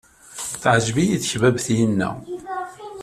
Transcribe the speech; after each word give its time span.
Teɛjeb-iyi 0.61 1.17
tekbabt-inna. 1.23 2.11